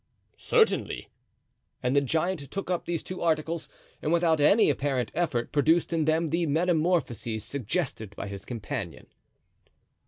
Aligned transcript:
"Certainly." 0.39 1.09
And 1.83 1.95
the 1.95 2.01
giant 2.01 2.49
took 2.49 2.71
up 2.71 2.85
these 2.85 3.03
two 3.03 3.21
articles, 3.21 3.69
and 4.01 4.11
without 4.11 4.39
any 4.41 4.67
apparent 4.71 5.11
effort 5.13 5.51
produced 5.51 5.93
in 5.93 6.05
them 6.05 6.29
the 6.29 6.47
metamorphoses 6.47 7.43
suggested 7.43 8.15
by 8.15 8.27
his 8.27 8.43
companion. 8.43 9.05